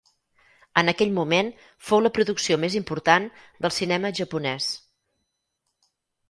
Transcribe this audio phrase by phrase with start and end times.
[0.81, 1.51] En aquell moment,
[1.89, 3.27] fou la producció més important
[3.67, 4.71] del cinema japonès.